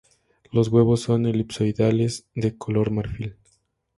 [0.51, 3.37] Los huevos son elipsoidales de color marfil.